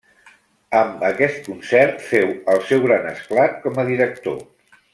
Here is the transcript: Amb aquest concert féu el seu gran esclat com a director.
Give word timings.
Amb 0.77 1.03
aquest 1.09 1.37
concert 1.49 2.01
féu 2.07 2.31
el 2.55 2.63
seu 2.71 2.81
gran 2.87 3.07
esclat 3.13 3.61
com 3.67 3.79
a 3.85 3.87
director. 3.95 4.43